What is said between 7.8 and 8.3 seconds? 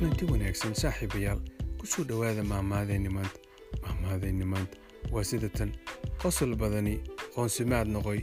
noqoy.